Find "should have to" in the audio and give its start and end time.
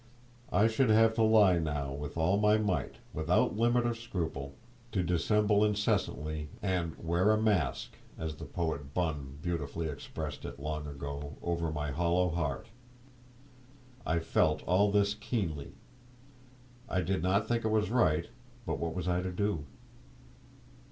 0.65-1.21